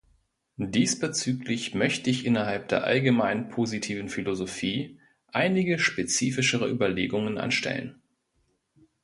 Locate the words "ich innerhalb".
2.09-2.67